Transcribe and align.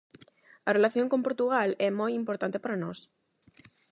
A 0.69 0.71
relación 0.77 1.07
con 1.11 1.25
Portugal 1.27 1.69
é 1.87 1.89
moi 1.99 2.11
importante 2.21 2.57
para 2.63 2.79
nós. 2.83 2.99